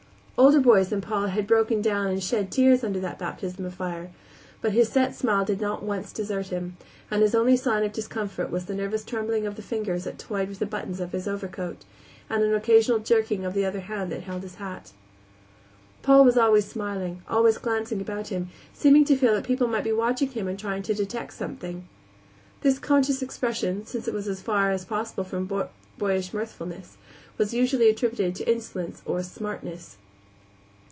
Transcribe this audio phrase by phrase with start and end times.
[0.37, 4.09] Older boys than Paul had broken down and shed tears under that baptism of fire,
[4.59, 6.77] but his set smile did not once desert him,
[7.11, 10.49] and his only sign of discomfort was the nervous trembling of the fingers that toyed
[10.49, 11.85] with the buttons of his overcoat,
[12.27, 14.93] and an occasional jerking of the other hand that held his hat.
[16.01, 19.93] Paul was always smiling, always glancing about him, seeming to feel that people might be
[19.93, 21.87] watching him and trying to detect something.
[22.61, 25.67] This conscious expression, since it was as far as possible from
[25.99, 26.97] boyish mirthfulness,
[27.37, 29.97] was usually attributed to insolence or "smartness."